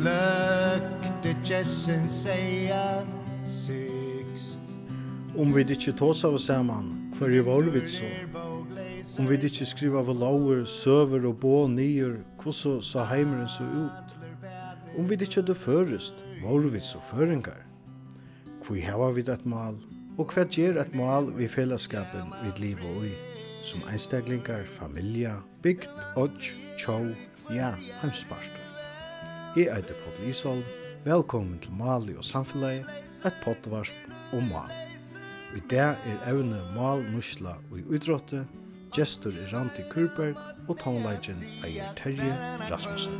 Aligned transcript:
glökte 0.00 1.36
jessen 1.44 2.08
säga 2.08 3.06
sixt 3.44 4.60
Om 5.36 5.52
vi 5.52 5.62
ikke 5.62 5.92
tås 5.92 6.24
av 6.24 6.38
samman, 6.38 7.12
kvar 7.16 7.30
i 7.30 7.40
vidt 7.70 7.90
så. 7.90 8.08
Om 9.18 9.26
vi 9.26 9.36
ikke 9.36 9.66
skriva 9.66 10.00
av 10.00 10.10
lauer, 10.10 10.64
søver 10.64 11.26
og 11.28 11.36
bå 11.40 11.66
nyer, 11.68 12.16
hvordan 12.42 12.82
sa 12.82 13.04
heimeren 13.04 13.48
så 13.48 13.64
ut. 13.64 14.16
Om 14.98 15.06
vi 15.08 15.16
ikke 15.20 15.42
det 15.46 15.56
førest, 15.56 16.14
vår 16.42 16.68
vidt 16.74 16.84
så 16.84 16.98
føringar. 17.00 17.62
Hvor 18.66 18.80
hava 18.84 19.10
vi 19.14 19.22
et 19.22 19.46
mal, 19.46 19.78
og 20.18 20.34
hva 20.34 20.44
gjør 20.44 20.80
et 20.82 20.94
mal 20.94 21.30
vi 21.36 21.48
fellesskapen 21.48 22.34
vi 22.42 22.50
livet 22.58 22.96
og 22.96 23.06
i, 23.06 23.14
som 23.62 23.86
einstaklingar, 23.88 24.66
familia, 24.78 25.38
bygd, 25.62 25.88
odds, 26.16 26.54
tjau, 26.76 27.14
ja, 27.54 27.72
heimsparstår. 28.02 28.69
Jeg 29.56 29.66
er 29.66 29.80
det 29.82 29.96
Paul 29.98 30.28
Isholm. 30.28 30.62
Velkommen 31.04 31.58
til 31.58 31.72
Mali 31.74 32.12
og 32.14 32.24
Samfunnet, 32.24 32.84
et 33.26 33.34
pottvarsp 33.42 33.96
om 34.32 34.44
mal. 34.46 34.70
Og 35.50 35.56
i 35.58 35.62
dag 35.70 35.96
er 36.06 36.28
evne 36.30 36.60
mal, 36.76 37.02
nusla 37.10 37.56
og 37.70 37.80
i 37.80 37.82
utrådte, 37.90 38.44
gestor 38.94 39.34
er 39.34 39.50
Randi 39.50 39.82
Kurberg 39.90 40.38
og 40.68 40.78
tonelagen 40.78 41.40
eier 41.66 41.90
Terje 41.98 42.30
Rasmussen. 42.70 43.18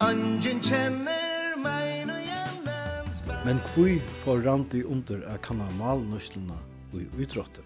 Angen 0.00 0.64
kjenner 0.64 1.60
meg 1.60 2.08
og 2.08 2.24
gjennom 2.30 3.44
Men 3.44 3.60
kvui 3.66 4.00
får 4.24 4.40
Randi 4.48 4.86
under 4.88 5.20
a 5.28 5.36
kanna 5.36 5.68
mal, 5.76 6.00
nuslina 6.00 6.56
og 6.94 6.98
i 7.02 7.10
utrådte? 7.20 7.60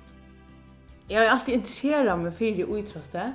Jeg 1.07 1.23
har 1.23 1.37
alltid 1.37 1.55
interessert 1.61 2.19
meg 2.19 2.35
for 2.35 2.51
i 2.51 2.67
utrådte, 2.67 3.31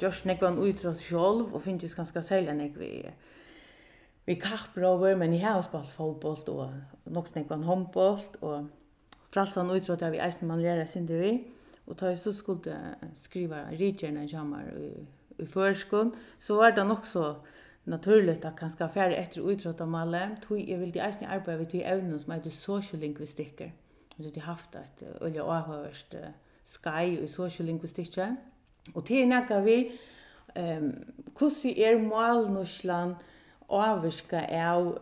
gjørs 0.00 0.24
nekvann 0.28 0.58
utråd 0.58 0.98
sjolv, 1.00 1.54
og 1.54 1.62
finnes 1.64 1.94
ganske 1.94 2.22
særlig 2.22 2.54
enn 2.54 2.64
jeg 2.64 2.74
vi 2.78 2.92
vi 4.26 4.36
kappråver, 4.38 5.16
men 5.16 5.32
jeg 5.32 5.48
har 5.48 5.62
spalt 5.64 5.90
fotboll, 5.90 6.42
og 6.48 7.10
nok 7.10 7.30
nekvann 7.34 7.64
håndboll, 7.66 8.20
og 8.40 8.68
fralsan 9.32 9.72
utråd 9.72 10.04
har 10.04 10.12
vi 10.14 10.20
eisen 10.22 10.48
man 10.48 10.62
lærer 10.62 10.86
sin 10.86 11.06
du 11.08 11.16
vi, 11.18 11.32
og 11.86 11.96
da 12.00 12.12
jeg 12.12 12.18
så 12.18 12.32
skulle 12.32 12.76
skriva 13.18 13.64
rikjerne 13.72 14.28
jammer 14.30 14.68
i, 14.78 14.90
i 15.42 15.46
førskånd, 15.46 16.12
så 16.38 16.60
var 16.60 16.76
det 16.76 16.86
nok 16.86 17.04
så 17.04 17.34
naturligt 17.84 18.44
att 18.44 18.58
kanske 18.58 18.84
etter 18.84 19.10
efter 19.10 19.82
av 19.82 19.88
malle 19.88 20.36
tog 20.42 20.58
jeg 20.60 20.78
vill 20.80 20.92
det 20.92 21.02
eisen 21.02 21.26
arbeta 21.26 21.56
ved 21.56 21.70
till 21.70 21.82
evnen 21.82 22.20
som 22.20 22.32
heter 22.32 22.50
social 22.50 23.00
Så 24.16 24.22
Så 24.22 24.30
det 24.30 24.42
haft 24.42 24.74
ett 24.74 25.22
øye 25.22 25.42
avhørst 25.42 26.14
sky 26.64 27.22
i 27.22 27.26
social. 27.26 28.36
Og 28.94 29.04
til 29.06 29.22
er 29.22 29.30
nekka 29.30 29.60
vi 29.64 29.78
um, 30.56 30.92
hvordan 31.38 31.76
er 31.76 31.98
malnuslan 32.02 33.14
avvirka 33.70 34.42
av 34.50 34.96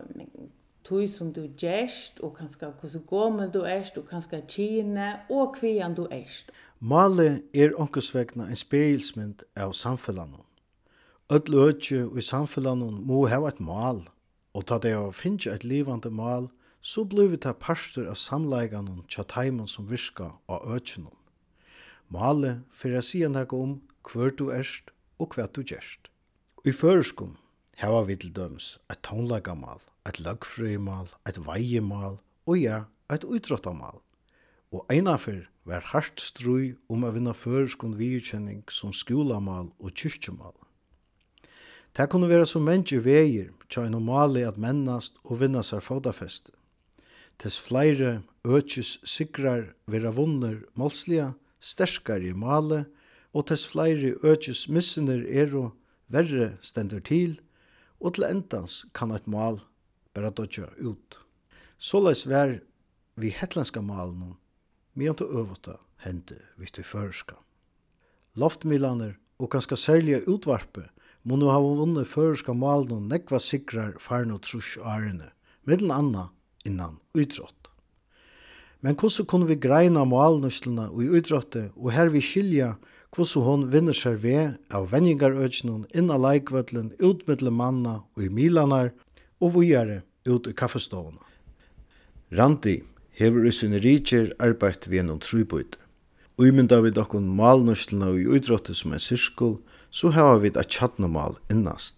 tog 0.83 1.07
som 1.09 1.33
du 1.33 1.41
gjerst, 1.57 2.19
og 2.19 2.35
kanskje 2.37 2.71
hvordan 2.79 3.05
gommel 3.07 3.51
du 3.53 3.63
erst, 3.65 3.97
og 3.97 4.07
kanskje 4.09 4.41
kine, 4.47 5.19
og 5.29 5.55
kvian 5.57 5.95
du 5.95 6.07
erst. 6.11 6.51
Male 6.79 7.41
er 7.53 7.75
onkelsvegna 7.77 8.47
en 8.47 8.55
spegelsmynd 8.55 9.43
av 9.55 9.73
samfellanon. 9.73 10.45
Öll 11.29 11.53
ötje 11.53 12.07
i 12.17 12.21
samfellanon 12.21 13.03
må 13.05 13.27
hava 13.27 13.51
et 13.51 13.59
mal, 13.59 14.07
og 14.53 14.65
ta 14.65 14.79
det 14.81 14.95
av 14.97 15.13
finnje 15.13 15.53
et 15.53 15.63
livande 15.63 16.09
mal, 16.09 16.49
så 16.81 17.03
blir 17.03 17.29
vi 17.29 17.37
ta 17.37 17.51
parster 17.53 18.07
av 18.09 18.15
samleiganon 18.17 19.03
tja 19.07 19.23
taimon 19.27 19.67
som 19.67 19.89
virka 19.89 20.31
av 20.47 20.65
ötjenon. 20.73 21.18
Male 22.09 22.63
fyrir 22.73 22.97
a 22.97 23.03
sija 23.05 23.29
naka 23.29 23.55
om 23.55 23.75
hver 24.09 24.33
du 24.33 24.49
erst 24.49 24.89
og 25.21 25.35
hva 25.35 25.45
du 25.53 25.61
gjerst. 25.61 26.09
I 26.65 26.73
føreskum 26.73 27.35
hava 27.77 28.01
vi 28.07 28.15
til 28.19 28.33
døms 28.33 28.77
et 28.89 29.01
tónlagamal, 29.05 29.79
et 30.09 30.17
lagfrøymal, 30.19 31.11
et 31.29 31.37
veimal 31.45 32.17
og 32.49 32.57
ja, 32.57 32.85
et 33.13 33.23
utrottamal. 33.23 34.01
Og 34.73 34.85
einafyr 34.89 35.45
var 35.65 35.85
hardt 35.93 36.21
strui 36.21 36.73
om 36.89 37.05
a 37.05 37.13
vinna 37.13 37.33
føreskund 37.33 37.97
virkjenning 38.01 38.65
som 38.73 38.93
skolamal 38.93 39.69
og 39.77 39.93
kyrkjemal. 39.93 40.55
Det 41.93 42.09
kunne 42.09 42.29
være 42.29 42.45
som 42.49 42.65
menneske 42.65 43.01
veier 43.05 43.53
tja 43.69 43.85
en 43.85 43.93
normali 43.97 44.41
at 44.45 44.57
mennast 44.57 45.17
og 45.23 45.41
vinna 45.43 45.61
seg 45.65 45.85
fodafeste. 45.85 46.53
Tess 47.39 47.61
flere 47.61 48.21
økjes 48.43 48.97
sikrar 49.07 49.71
vera 49.87 50.11
vunner 50.11 50.59
målslige, 50.75 51.31
sterskare 51.59 52.31
i 52.31 52.33
male, 52.33 52.85
og 53.33 53.49
tess 53.49 53.67
fleiri 53.69 54.15
økjes 54.25 54.67
missener 54.73 55.21
er 55.27 55.53
og 55.55 55.75
verre 56.09 56.55
stendur 56.65 57.03
til, 57.05 57.37
og 57.99 58.15
til 58.15 58.25
endans 58.29 58.85
kan 58.95 59.11
eit 59.13 59.27
mal 59.27 59.59
bare 60.15 60.31
dodja 60.33 60.69
ut. 60.79 61.19
Såleis 61.77 62.25
vær 62.27 62.57
vi 63.19 63.31
hetlandska 63.35 63.81
malen, 63.83 64.37
medan 64.95 65.19
til 65.19 65.31
øvota 65.41 65.77
hende 66.03 66.39
vi 66.57 66.71
til 66.71 66.83
føreska. 66.83 67.37
Loftmilaner 68.35 69.17
og 69.39 69.51
kanska 69.51 69.75
særlige 69.75 70.23
utvarpe 70.27 70.87
må 71.23 71.35
nu 71.35 71.49
ha 71.51 71.59
vunnet 71.59 72.07
føreska 72.07 72.53
malen 72.55 72.95
og 72.95 73.07
nekva 73.11 73.39
sikrar 73.43 73.97
farno 73.99 74.39
trus 74.39 74.77
arene, 74.81 75.31
middelen 75.67 75.91
anna 75.91 76.29
innan 76.65 76.99
utrått. 77.13 77.58
Men 78.81 78.95
hvordan 78.95 79.27
kunne 79.27 79.47
vi 79.49 79.59
greina 79.59 80.05
målnuslene 80.07 80.87
og 80.89 81.03
i 81.03 81.09
utrådte, 81.19 81.69
og 81.75 81.91
her 81.91 82.11
vi 82.13 82.21
skilja 82.23 82.75
hvordan 83.15 83.43
hon 83.43 83.65
vinner 83.73 83.95
seg 83.97 84.21
ved 84.23 84.59
av 84.71 84.91
venningarøkjennom 84.93 85.87
inn 85.97 86.11
av 86.13 86.21
leikvøtlen, 86.23 86.93
ut 86.99 87.25
manna 87.51 88.03
og 88.15 88.23
i 88.23 88.29
milanar, 88.29 88.91
og 89.41 89.55
vujere 89.55 90.03
ut 90.27 90.47
i 90.47 90.53
kaffestående. 90.53 91.23
Randi 92.31 92.83
hever 93.17 93.47
i 93.47 93.51
sinne 93.51 93.79
rikjer 93.79 94.33
arbeidt 94.39 94.87
vi 94.87 94.99
gjennom 94.99 95.19
trubøyde. 95.19 95.79
Uimynda 96.39 96.79
vi 96.79 96.91
dokkon 96.91 97.27
malnuslene 97.35 98.13
og 98.13 98.19
i 98.19 98.27
utrådte 98.37 98.73
som 98.73 98.93
en 98.93 99.01
sirskul, 99.01 99.57
så 99.91 100.11
hava 100.15 100.37
vi 100.39 100.51
et 100.53 100.69
tjattnamal 100.69 101.35
innast. 101.51 101.97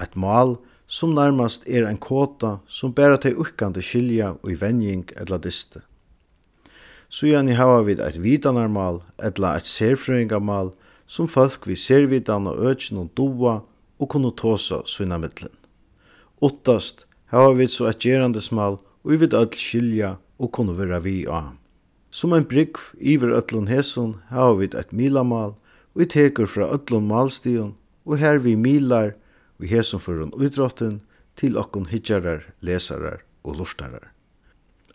Et 0.00 0.14
mal 0.16 0.56
som 0.86 1.12
nærmast 1.12 1.66
er 1.68 1.84
en 1.84 1.98
kåta 1.98 2.60
som 2.68 2.94
bæra 2.94 3.18
til 3.20 3.36
ukkande 3.42 3.82
skilja 3.82 4.36
og 4.42 4.52
i 4.52 4.60
venjing 4.60 5.04
eller 5.16 5.42
diste. 5.42 5.82
Sujani 7.08 7.54
hava 7.54 7.82
vid 7.86 8.00
eit 8.02 8.18
vidanarmal, 8.18 9.00
etla 9.22 9.54
eit 9.56 9.68
serfrøyngamal, 9.68 10.72
som 11.06 11.28
folk 11.30 11.66
vi 11.66 11.76
servitan 11.78 12.48
og 12.50 12.58
økjen 12.66 12.98
og 13.04 13.12
doa 13.18 13.60
og 13.98 14.10
kunne 14.10 14.32
tåsa 14.34 14.82
sina 14.90 15.18
middelen. 15.22 15.54
Ottast 16.42 17.06
hava 17.32 17.54
vid 17.56 17.70
så 17.72 17.86
eit 17.90 18.02
gerandesmal, 18.02 18.80
og 19.04 19.12
vi 19.12 19.20
vid 19.22 19.36
öll 19.38 19.54
skilja 19.54 20.16
og 20.42 20.52
kunne 20.52 20.74
vera 20.76 20.98
vi 21.00 21.22
av. 21.30 21.54
Som 22.10 22.32
ein 22.32 22.48
brygg 22.48 22.80
iver 22.98 23.34
öllun 23.38 23.70
hesun 23.70 24.16
hava 24.30 24.58
vid 24.58 24.74
eit 24.74 24.92
milamal, 24.92 25.54
og 25.94 26.02
vi 26.02 26.10
teker 26.10 26.50
fra 26.50 26.68
öllun 26.74 27.06
malstion, 27.06 27.76
og 28.04 28.18
her 28.18 28.38
vi 28.42 28.56
milar, 28.56 29.14
vi 29.58 29.70
hesun 29.70 30.02
fyrir 30.02 30.34
utrotten, 30.34 31.00
til 31.36 31.56
okkun 31.60 31.86
hitjarar, 31.90 32.46
lesarar 32.60 33.22
og 33.44 33.58
lustarar. 33.60 34.10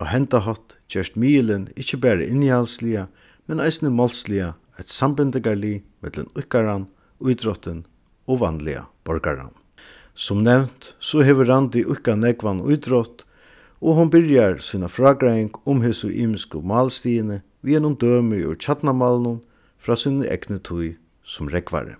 Og 0.01 0.09
henda 0.09 0.41
hatt 0.41 0.75
gjørst 0.95 1.17
milen 1.19 1.67
ikkje 1.75 1.99
berre 2.03 2.27
innhaldsliga, 2.27 3.07
men 3.47 3.63
eisne 3.63 3.91
målsliga 3.93 4.53
eit 4.79 4.89
sambindegarli 4.91 5.81
mellom 6.01 6.29
ukkaran, 6.37 6.87
uidrotten 7.21 7.85
og 8.27 8.41
vanliga 8.41 8.87
borgaran. 9.05 9.51
Som 10.13 10.43
nevnt, 10.43 10.95
så 10.99 11.21
hever 11.25 11.45
Randi 11.47 11.85
ukka 11.85 12.15
negvan 12.15 12.61
uidrott, 12.61 13.25
og 13.81 13.95
hon 13.97 14.11
byrjar 14.13 14.59
sina 14.61 14.87
fragreing 14.91 15.51
om 15.65 15.81
hessu 15.81 16.09
imsku 16.11 16.61
malstiene 16.61 17.41
vi 17.61 17.73
gjennom 17.73 17.95
dømi 17.97 18.43
ur 18.45 18.55
tjatnamalen 18.59 19.39
fra 19.81 19.95
sinne 19.97 20.27
egne 20.29 20.59
tui 20.61 20.97
som 21.25 21.49
rekvare. 21.49 21.95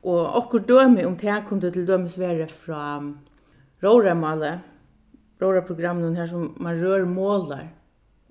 Og 0.00 0.36
okkur 0.40 0.64
dømi 0.64 1.04
om 1.04 1.16
det 1.20 1.44
kunne 1.48 1.70
til 1.72 1.86
dømes 1.88 2.16
være 2.18 2.48
fra 2.48 3.00
Rora-programmen 5.40 6.16
her 6.16 6.26
som 6.28 6.54
man 6.60 6.80
rør 6.80 7.04
målar 7.08 7.68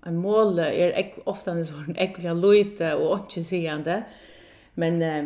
en 0.05 0.17
mål 0.17 0.59
er 0.59 0.93
ek, 0.99 1.19
ofta 1.25 1.51
en 1.51 1.65
sånn 1.67 1.97
ekkelig 1.99 2.35
lite 2.39 2.93
og 2.95 3.25
ikke 3.25 3.43
sigende. 3.43 4.03
Men 4.79 5.01
eh, 5.01 5.25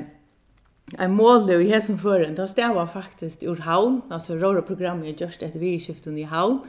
en 1.00 1.14
mål 1.16 1.50
i 1.50 1.70
hesen 1.70 1.98
förrän, 1.98 2.36
det 2.36 2.68
var 2.76 2.86
faktiskt 2.86 3.44
ur 3.44 3.56
havn, 3.56 4.02
alltså 4.10 4.36
röra 4.36 4.62
programmet 4.62 5.22
är 5.22 5.26
just 5.26 5.42
ett 5.42 5.56
i 5.56 6.24
havn. 6.24 6.60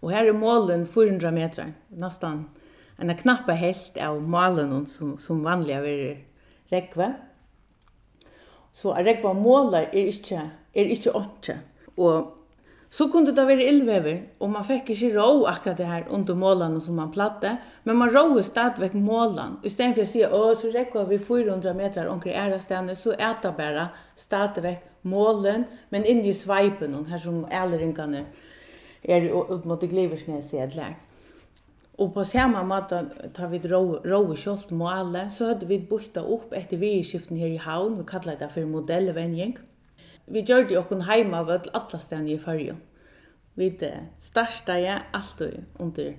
Och 0.00 0.12
här 0.12 0.26
är 0.26 0.32
målen 0.32 0.86
400 0.86 1.30
meter, 1.30 1.72
nästan 1.88 2.50
en 2.96 3.16
knappe 3.16 3.52
helt 3.52 3.98
av 3.98 4.22
målen 4.22 4.86
som, 4.86 5.18
som 5.18 5.42
vanliga 5.42 5.84
er 5.86 6.24
rekve. 6.68 7.14
Så 8.72 8.94
räckva 8.94 9.32
målar 9.32 9.82
är 9.92 10.06
inte, 10.06 10.50
er 10.72 10.84
inte 10.84 11.10
åtta. 11.10 11.52
Och 11.94 12.36
Så 12.94 13.08
kunde 13.10 13.32
det 13.34 13.42
være 13.48 13.64
ildvever, 13.66 14.18
og 14.38 14.50
man 14.54 14.62
fikk 14.62 14.92
inte 14.92 15.08
rå 15.16 15.46
akkurat 15.50 15.80
det 15.80 15.86
her 15.88 16.04
under 16.14 16.36
målene 16.38 16.80
som 16.80 16.94
man 16.94 17.10
platte. 17.10 17.56
Men 17.84 17.96
man 17.98 18.12
råde 18.14 18.90
målene. 18.94 19.58
I 19.64 19.68
stedet 19.68 19.96
for 19.96 20.04
å 20.04 20.10
si, 20.12 20.22
å, 20.22 20.42
så 20.54 20.70
räcker 20.70 21.08
vi 21.08 21.18
400 21.18 21.74
meter 21.74 22.06
omkring 22.08 22.36
ära 22.38 22.60
stället 22.60 22.98
så 22.98 23.16
er 23.18 23.34
det 23.42 23.52
bare 23.56 23.88
stadigvæk 24.16 24.86
målen 25.02 25.64
men 25.90 26.06
inni 26.06 26.28
i 26.28 26.32
sveipen, 26.32 26.94
her 27.10 27.18
som 27.18 27.44
äldringarna 27.50 28.24
er 29.02 29.26
ut 29.26 29.64
mot 29.64 29.82
sedlar. 30.42 30.94
Og 31.98 32.14
på 32.14 32.24
samme 32.24 32.62
måte 32.62 33.04
tar 33.34 33.48
vi 33.48 33.58
råa 33.58 34.36
kjolt 34.36 34.70
målet 34.70 35.32
så 35.32 35.50
hadde 35.50 35.66
vi 35.66 35.78
bytta 35.78 36.20
upp 36.20 36.54
etter 36.54 36.76
vi 36.76 37.02
skiften 37.02 37.36
her 37.36 37.48
i 37.48 37.56
havn. 37.58 37.98
Vi 37.98 38.04
kallade 38.04 38.38
det 38.38 38.52
for 38.52 38.66
modellvänjning. 38.66 39.58
Mm 39.58 39.73
vi 40.26 40.42
gjør 40.42 40.68
det 40.68 40.76
jo 40.76 41.00
heima 41.08 41.42
av 41.42 41.50
alle 41.50 41.98
stedene 42.00 42.34
i 42.34 42.40
Førje. 42.40 42.76
Vi 43.54 43.70
det 43.78 43.92
største 44.18 44.78
jeg 44.80 45.02
alltid 45.14 45.64
under 45.78 46.14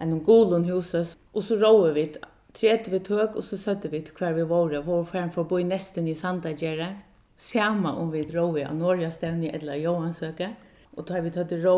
en 0.00 0.20
golen 0.24 0.64
huset, 0.64 1.16
og 1.34 1.42
så 1.44 1.58
råer 1.60 1.92
vi 1.92 2.06
tredje 2.56 2.90
vi 2.92 3.00
tøk, 3.04 3.36
og 3.36 3.44
så 3.44 3.58
søtte 3.58 3.90
vi 3.92 4.00
til 4.00 4.16
hver 4.16 4.32
vi 4.38 4.46
våre, 4.48 4.80
vår 4.82 5.04
frem 5.04 5.30
for 5.30 5.44
å 5.44 5.50
bo 5.50 5.58
i 5.60 5.66
nesten 5.66 6.08
i 6.08 6.14
Sandagjere, 6.14 6.94
samme 7.36 7.92
om 7.96 8.10
vi 8.12 8.24
råer 8.28 8.68
av 8.68 8.78
Norge 8.78 9.10
stedene 9.12 9.52
eller 9.54 9.80
Johansøke, 9.82 10.54
og 10.96 11.06
da 11.06 11.18
har 11.18 11.26
vi 11.26 11.34
tatt 11.34 11.52
rå 11.62 11.76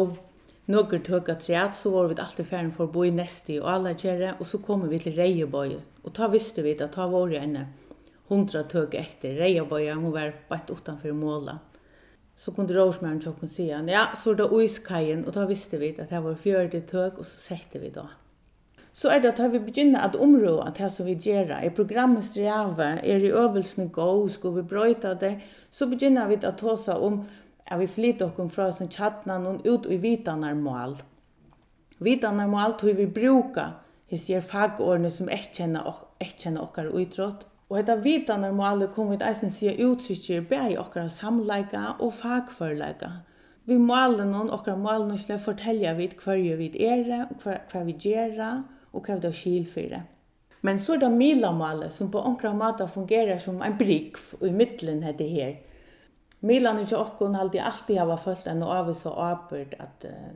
tøk 0.68 1.28
at 1.28 1.40
træt, 1.40 1.74
så 1.74 1.90
var 1.90 2.08
vi 2.08 2.20
alltid 2.20 2.46
ferden 2.46 2.72
for 2.72 2.86
å 2.86 2.92
bo 2.92 3.04
i 3.04 3.10
Nesti 3.10 3.58
og 3.60 3.68
alla 3.68 3.94
kjære, 3.94 4.36
og 4.38 4.46
så 4.46 4.58
kom 4.58 4.88
vi 4.88 4.98
til 4.98 5.16
Reiebøy. 5.18 5.78
Og 6.04 6.14
ta 6.14 6.28
visste 6.28 6.62
vi 6.62 6.76
at 6.78 6.92
ta 6.92 7.06
var 7.10 7.34
enn 7.34 7.66
hundra 8.32 8.64
tøk 8.68 8.96
etter. 8.98 9.36
Reiabøya, 9.38 9.98
hun 10.00 10.14
var 10.14 10.32
bare 10.48 10.72
utanfor 10.72 11.12
måla. 11.16 11.58
Så 12.36 12.50
kunde 12.56 12.74
råsmæren 12.74 13.20
tjokken 13.20 13.48
sige, 13.48 13.76
ja, 13.92 14.06
så 14.16 14.32
er 14.32 14.40
det 14.40 14.48
uiskajen, 14.50 15.26
og 15.26 15.34
da 15.36 15.44
visste 15.46 15.78
vi 15.78 15.92
at 15.98 16.10
det 16.10 16.24
var 16.24 16.34
fjørde 16.34 16.80
tøk, 16.88 17.18
og 17.18 17.26
så 17.28 17.38
sette 17.38 17.78
vi 17.78 17.92
da. 17.92 18.08
Så 18.92 19.08
er 19.08 19.20
det 19.20 19.38
at 19.40 19.52
vi 19.52 19.58
begynner 19.58 20.00
at 20.04 20.16
område 20.16 20.64
at 20.66 20.76
det 20.78 20.90
som 20.92 21.06
vi 21.06 21.14
gjør, 21.14 21.54
er 21.60 21.70
programmet 21.76 22.24
streve, 22.24 22.88
er 23.00 23.24
i 23.24 23.30
øvelsene 23.30 23.88
gå, 23.88 24.28
skal 24.28 24.56
vi 24.56 24.62
brøyta 24.62 25.14
det, 25.14 25.38
så 25.70 25.86
begynner 25.86 26.28
vi 26.28 26.40
at 26.42 26.58
ta 26.60 26.76
seg 26.76 27.00
om 27.00 27.22
at 27.66 27.80
vi 27.80 27.86
flytter 27.86 28.26
oss 28.26 28.52
fra 28.52 28.68
som 28.72 28.88
tjattene 28.88 29.38
noen 29.40 29.62
ut 29.64 29.86
i 29.88 29.96
vitanar 29.96 30.54
mål. 30.54 30.98
Vitanar 32.00 32.50
mål 32.50 32.76
tror 32.80 32.98
vi 32.98 33.06
bruker 33.06 33.78
hvis 34.12 34.28
jeg 34.28 34.44
fagårene 34.44 35.08
som 35.10 35.30
ikke 35.32 35.62
kjenner 35.62 36.68
dere 36.76 36.92
utrådt, 36.92 37.46
Og 37.72 37.78
hetta 37.78 37.94
vitanar 38.04 38.52
må 38.52 38.66
alle 38.68 38.90
koma 38.92 39.14
við 39.14 39.22
eisen 39.24 39.48
sig 39.48 39.78
uttrykkir 39.80 40.42
bæði 40.44 40.74
okkara 40.76 41.08
samleika 41.08 41.94
og 42.04 42.10
fagførleika. 42.18 43.08
Vi 43.64 43.78
malen 43.80 44.34
og 44.36 44.52
okkara 44.58 44.76
malen 44.76 45.14
og 45.14 45.22
slå 45.22 45.38
fortelja 45.40 45.94
vid 45.96 46.18
hverju 46.20 46.58
vid 46.58 46.76
er, 46.76 47.08
hva, 47.40 47.56
hva 47.72 47.82
vi 47.88 47.96
gera 47.96 48.50
og 48.92 49.08
hva 49.08 49.16
vi 49.24 49.32
skil 49.40 49.64
fyrir. 49.72 50.04
Men 50.60 50.76
så 50.76 50.98
er 50.98 51.06
det 51.06 51.12
milamale 51.16 51.88
som 51.90 52.12
på 52.12 52.20
ankra 52.20 52.52
måte 52.52 52.84
fungerer 52.92 53.40
som 53.40 53.64
en 53.64 53.80
brygg 53.80 54.20
i 54.44 54.52
midtelen 54.52 55.00
heter 55.08 55.32
her. 55.32 55.58
Milan 56.44 56.76
er 56.76 56.84
ikke 56.84 57.00
okkon 57.00 57.40
halde 57.40 57.64
alltid 57.64 58.02
hava 58.02 58.20
følt 58.20 58.52
enn 58.52 58.60
og 58.66 58.76
av 58.76 58.92
og 58.92 59.20
avbyrd 59.30 59.78
at 59.80 60.10
uh, 60.12 60.32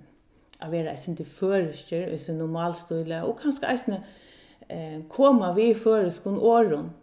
a 0.64 0.72
vera 0.72 0.96
eisen 0.96 1.20
til 1.20 1.28
føreskjer, 1.28 2.16
sin 2.16 2.40
normalstøyle 2.40 3.26
og 3.28 3.42
kanskje 3.44 3.74
eisen 3.74 4.00
uh, 4.00 5.02
koma 5.12 5.52
vi 5.52 5.74
i 5.74 5.82
føreskon 5.84 6.40
åren 6.40 6.94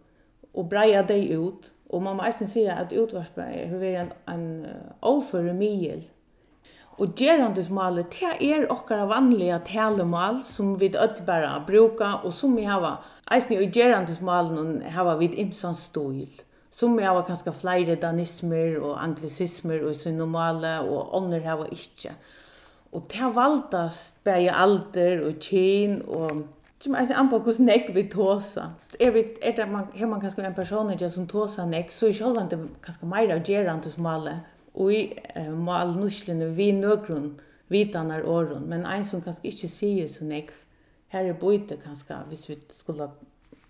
og 0.54 0.70
breia 0.70 1.02
dei 1.02 1.36
ut. 1.36 1.72
Og 1.90 2.02
man 2.02 2.16
må 2.16 2.24
eisen 2.24 2.48
att 2.70 2.80
at 2.80 2.94
utvarspa 2.94 3.42
hur 3.42 3.80
vært 3.80 4.02
en, 4.02 4.12
en 4.34 4.66
overføre 5.02 5.54
mil. 5.54 6.04
Og 6.98 7.16
gerandismålet, 7.16 8.14
det 8.14 8.52
er 8.54 8.68
okkara 8.70 9.06
vanliga 9.06 9.60
talemål 9.60 10.44
som 10.46 10.76
vi 10.80 10.90
öll 10.90 11.26
bara 11.26 11.64
bruka 11.68 12.20
og 12.24 12.34
som 12.34 12.56
vi 12.56 12.64
hava, 12.64 12.98
eisen 13.32 13.58
i 13.58 13.66
gerandismålen 13.66 14.82
hava 14.94 15.18
vi 15.18 15.32
imsan 15.42 15.76
stil. 15.76 16.30
Som 16.72 16.98
vi 16.98 17.04
har 17.04 17.26
kanske 17.26 17.54
flere 17.54 17.96
danismer 17.96 18.80
og 18.82 19.04
anglicismer 19.04 19.86
og 19.86 19.96
sin 19.96 20.18
normale 20.18 20.80
og 20.82 21.14
ånder 21.14 21.42
hava 21.46 21.68
inte 21.72 22.16
Og 22.92 23.02
det 23.10 23.36
valdas 23.36 24.14
bæg 24.24 24.50
alder 24.54 25.26
og 25.26 25.40
kyn 25.40 26.02
og 26.08 26.44
Som 26.84 26.96
är 26.96 27.14
an 27.14 27.30
på 27.30 27.40
hur 27.40 27.54
snäck 27.54 27.90
vi 27.94 28.04
tåsa. 28.04 28.74
Är 29.00 29.12
vi 29.12 29.38
är 29.42 29.56
det 29.56 29.66
man 29.66 29.88
hur 29.94 30.08
man 30.08 30.22
kanske 30.22 30.42
en 30.42 30.56
person 30.56 30.90
är 30.90 31.10
som 31.10 31.28
tåsa 31.28 31.66
näck 31.66 31.92
så 31.92 32.08
i 32.08 32.14
själva 32.14 32.42
inte 32.42 32.68
kanske 32.82 33.06
mer 33.06 33.36
av 33.36 33.50
gerant 33.50 33.92
som 33.92 34.06
alla 34.06 34.40
och 34.72 34.94
i 34.94 35.20
mal 35.56 35.96
nuschlen 35.96 36.56
vi 36.56 36.72
nögrun 36.72 37.42
vitanar 37.68 38.26
åren 38.26 38.64
men 38.64 38.86
en 38.86 39.06
som 39.06 39.22
kanske 39.22 39.48
inte 39.48 39.68
ser 39.68 40.08
så 40.08 40.26
näck 40.26 40.50
här 41.08 41.26
är 41.26 41.34
boite 41.34 41.78
kanske 41.84 42.16
hvis 42.30 42.50
vi 42.50 42.60
skulle 42.70 43.10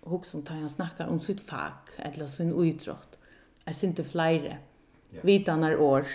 hugsa 0.02 0.38
om 0.38 0.44
ta 0.44 0.54
en 0.54 0.70
snackar 0.70 1.08
om 1.08 1.20
sitt 1.20 1.42
fag 1.42 1.86
eller 1.98 2.28
sin 2.28 2.54
utrott. 2.70 3.18
Jag 3.66 3.76
syns 3.76 3.84
inte 3.84 4.04
flyre. 4.04 4.58
Vitanar 5.22 5.82
år. 5.82 6.06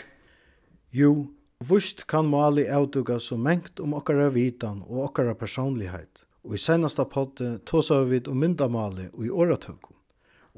Jo, 0.91 1.27
Vust 1.71 2.07
kan 2.07 2.27
mali 2.27 2.69
avduga 2.71 3.19
så 3.19 3.37
mengt 3.37 3.81
om 3.81 3.95
okkara 3.95 4.31
vitan 4.31 4.83
og 4.83 5.05
okkara 5.05 5.35
personlighet 5.35 6.28
og 6.45 6.55
i 6.55 6.59
senasta 6.59 7.05
podde 7.05 7.59
tåsa 7.67 8.03
vi 8.05 8.21
om 8.29 8.39
myndamali 8.39 9.09
og 9.13 9.25
i 9.27 9.31
åratøkken. 9.31 9.95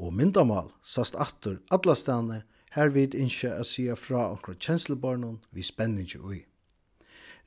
Og 0.00 0.14
myndamal 0.16 0.70
sast 0.82 1.16
attur 1.18 1.58
alla 1.70 1.94
stane 1.94 2.42
her 2.76 2.88
vid 2.94 3.14
innskje 3.14 3.50
a 3.52 3.64
sia 3.64 3.96
fra 3.96 4.30
onkra 4.30 4.54
kjenslebarnon 4.54 5.40
vi 5.50 5.62
spenningi 5.62 6.18
ui. 6.18 6.44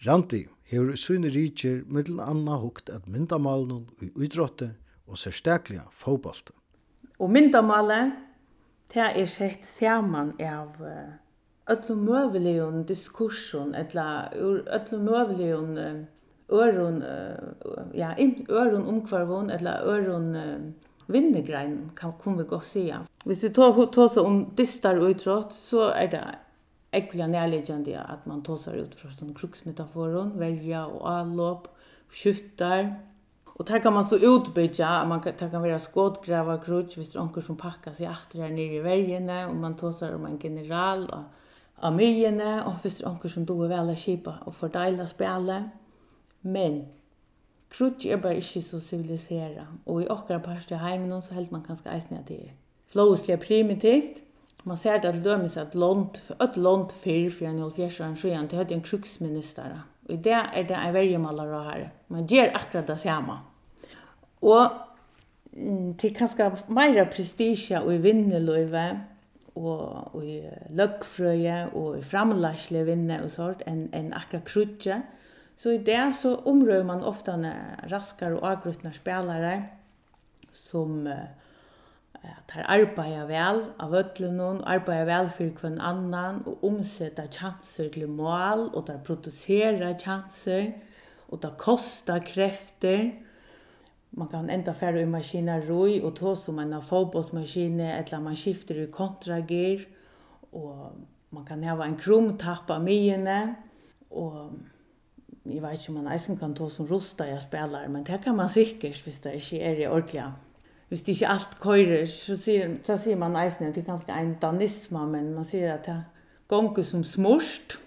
Randi 0.05 0.43
hefur 0.69 0.95
sunni 0.95 1.29
rikir 1.29 1.83
middelen 1.87 2.19
anna 2.19 2.57
hukt 2.59 2.89
at 2.89 3.07
myndamalen 3.07 3.87
i 4.01 4.11
idrotte 4.25 4.73
og 5.07 5.17
sérstaklega 5.17 5.87
fóbalte. 5.91 6.53
Og 7.19 7.29
myndamalen, 7.31 8.11
det 8.93 9.09
er 9.15 9.25
sett 9.25 9.65
saman 9.65 10.33
av 10.41 10.81
öllum 11.71 12.03
mövligun 12.03 12.83
diskursun, 12.85 13.75
eller 13.75 14.33
öllum 14.67 15.05
mövligun 15.07 16.07
örun 16.49 17.03
ja 17.93 18.13
in 18.17 18.45
örun 18.49 18.87
omkvarvon 18.87 19.49
eller 19.49 19.85
örun 19.85 20.73
vindegrein 21.07 21.91
kan 21.95 22.13
kun 22.19 22.37
vi 22.37 22.43
gå 22.43 22.59
se. 22.59 22.93
Hvis 23.25 23.43
vi 23.43 23.49
tar 23.49 23.85
tosa 23.91 24.21
om 24.21 24.45
distar 24.57 24.97
og 24.97 25.15
utrått, 25.15 25.53
så 25.53 25.91
er 25.91 26.07
det 26.11 26.23
ekvila 26.93 27.27
nærliggende 27.27 27.97
at 27.99 28.27
man 28.29 28.43
tosar 28.43 28.77
ut 28.77 28.95
fra 28.95 29.09
sånn 29.11 29.33
kruksmetaforen, 29.33 30.35
verja 30.39 30.85
og 30.85 31.07
allop, 31.09 31.67
skyttar 32.13 32.93
Og 33.53 33.67
der 33.67 33.79
kan 33.79 33.93
man 33.93 34.05
så 34.05 34.17
utbytja, 34.17 35.05
man 35.05 35.21
kan, 35.21 35.33
der 35.39 35.49
kan 35.49 35.61
vara 35.61 35.77
skådgrava 35.79 36.57
krutsk, 36.57 36.97
hvis 36.97 37.09
det 37.13 37.19
er 37.19 37.41
som 37.41 37.57
pakkar 37.57 37.93
sig 37.93 38.07
achter 38.07 38.41
her 38.41 38.49
nere 38.49 38.79
i 38.79 38.83
verjene, 38.83 39.47
og 39.47 39.55
man 39.55 39.75
tosar 39.77 40.15
om 40.15 40.25
en 40.25 40.39
general 40.39 41.07
og 41.77 41.93
myene, 41.93 42.65
og 42.65 42.81
hvis 42.81 42.95
det 42.95 43.05
er 43.05 43.11
onker 43.11 43.29
som 43.29 43.45
doer 43.45 43.69
vel 43.69 43.89
er 43.89 43.95
kipa 43.95 44.39
og 44.45 44.53
fordeila 44.53 45.05
spillet. 45.05 45.69
Men 46.43 46.83
Krutje 47.73 48.11
er 48.13 48.17
bare 48.21 48.35
ikke 48.37 48.61
så 48.61 48.79
civilisera. 48.79 49.65
Og 49.85 50.03
i 50.03 50.09
okkara 50.09 50.39
parst 50.43 50.71
i 50.71 50.77
heimen 50.77 51.21
så 51.21 51.33
held 51.33 51.49
man 51.51 51.63
kanskje 51.65 51.89
eisne 51.93 52.19
at 52.19 52.27
det 52.29 52.37
er. 52.37 52.51
Flåslig 52.93 53.39
primitivt. 53.41 54.21
Man 54.63 54.77
ser 54.77 55.01
det 55.01 55.09
at 55.09 55.15
lømmes 55.15 55.57
at 55.57 55.75
land, 55.75 56.19
et 56.41 56.57
land 56.57 56.93
fyr, 56.95 57.31
fyrir 57.33 57.49
enn 57.49 57.63
olfjersjaren 57.65 58.15
sjøen, 58.15 58.45
det 58.47 58.59
høyde 58.59 58.77
en 58.77 58.85
kruksminister. 58.85 59.73
Og 60.09 60.21
det 60.23 60.37
er 60.37 60.67
det 60.69 60.77
en 60.77 60.93
vergemaler 60.93 61.49
å 61.51 61.63
her. 61.65 61.89
Man 62.13 62.29
gjør 62.29 62.53
akkurat 62.53 62.87
det 62.87 62.99
samme. 63.01 63.39
Og 64.43 64.77
til 65.99 66.13
kanskje 66.15 66.51
meira 66.71 67.07
prestisje 67.09 67.81
og 67.81 67.91
i 67.95 67.99
vinneløyve, 68.05 68.85
og, 69.55 70.15
og 70.15 70.23
i 70.25 70.39
løggfrøye, 70.73 71.57
og 71.73 71.97
i 71.99 72.05
framlæsle 72.05 72.85
vinne 72.87 73.19
og 73.25 73.33
sånt, 73.33 73.65
enn 73.67 73.89
en 73.93 74.13
akkurat 74.15 74.47
krutje. 74.47 75.01
Så 75.57 75.71
i 75.71 75.77
det 75.77 76.13
så 76.13 76.35
omrör 76.35 76.83
man 76.83 77.03
ofta 77.03 77.37
när 77.37 77.85
raskar 77.87 78.31
och 78.31 78.43
avgrutna 78.43 78.91
spelare 78.91 79.63
som 80.51 81.07
eh, 81.07 81.17
tar 82.47 82.65
arbeida 82.67 83.25
vel 83.25 83.65
av 83.77 83.95
ödlen 83.95 84.39
och 84.39 84.71
arbeida 84.71 85.05
vel 85.05 85.29
för 85.29 85.49
kvann 85.49 85.79
annan 85.79 86.41
och 86.41 86.63
omsätta 86.63 87.27
chanser 87.27 87.89
till 87.89 88.07
mål 88.07 88.69
och 88.73 88.85
tar 88.85 88.97
producera 88.97 89.97
chanser 89.97 90.81
och 91.17 91.41
tar 91.41 91.55
kosta 91.57 92.19
krafter. 92.19 93.23
Man 94.09 94.27
kan 94.27 94.49
ända 94.49 94.73
färra 94.73 95.01
i 95.01 95.05
maskiner 95.05 95.61
roi 95.61 96.01
och 96.01 96.15
ta 96.15 96.35
som 96.35 96.59
en 96.59 96.81
fotbollsmaskiner 96.81 97.97
eller 97.97 98.19
man 98.19 98.35
skifter 98.35 98.77
i 98.77 98.87
kontragir 98.87 99.87
och 100.51 100.91
man 101.29 101.45
kan 101.45 101.63
hava 101.63 101.85
en 101.85 101.97
krumtapp 101.97 102.69
av 102.69 102.83
myene 102.83 103.55
och 104.09 104.51
jeg 105.45 105.61
vet 105.61 105.79
ikke 105.79 105.91
om 105.91 105.99
man 105.99 106.13
eisen 106.13 106.37
kan 106.39 106.53
ta 106.55 106.69
som 106.71 106.87
rosta 106.87 107.27
jeg 107.27 107.41
spiller, 107.43 107.87
men 107.91 108.05
det 108.07 108.21
kan 108.23 108.35
man 108.35 108.49
sikkert 108.49 109.01
hvis 109.03 109.19
det 109.19 109.33
ikke 109.39 109.59
er 109.61 109.81
i 109.81 109.87
ordentlig. 109.87 110.23
Hvis 110.87 111.03
det 111.03 111.15
ikke 111.15 111.27
alt 111.27 111.59
køyrer, 111.59 112.05
så 112.05 112.37
sier, 112.37 112.77
så 112.83 112.97
sier 112.97 113.17
man 113.19 113.35
eisen 113.35 113.65
at 113.67 113.75
det 113.75 113.81
er 113.83 113.91
ganske 113.91 114.13
en 114.13 114.35
danisma, 114.41 115.05
men 115.05 115.33
man 115.33 115.47
sier 115.47 115.73
at 115.73 115.85
det 115.85 116.03
gonger 116.47 116.83
som 116.83 117.03
smurst, 117.03 117.79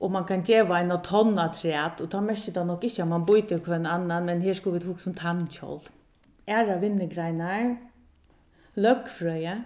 og 0.00 0.10
man 0.10 0.24
kan 0.24 0.42
djeva 0.42 0.80
en 0.80 0.94
av 0.94 1.02
tonna 1.04 1.50
træt, 1.52 2.00
og 2.00 2.10
ta 2.10 2.22
mest 2.24 2.48
det 2.54 2.62
nok 2.66 2.84
ikke, 2.88 3.04
man 3.04 3.26
byter 3.28 3.60
hver 3.60 3.76
en 3.76 3.86
annan, 3.86 4.24
men 4.26 4.42
her 4.42 4.56
skulle 4.56 4.80
vi 4.80 4.86
tog 4.86 5.00
som 5.00 5.14
tannkjål. 5.14 5.82
Æra 6.48 6.78
vinnegreinar, 6.80 7.76
løggfrøye, 8.80 9.58